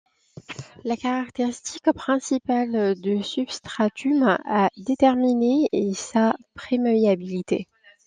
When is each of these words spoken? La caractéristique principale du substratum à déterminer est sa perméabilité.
La 0.83 0.97
caractéristique 0.97 1.91
principale 1.93 2.99
du 2.99 3.21
substratum 3.21 4.35
à 4.47 4.71
déterminer 4.75 5.69
est 5.73 5.93
sa 5.93 6.35
perméabilité. 6.55 7.67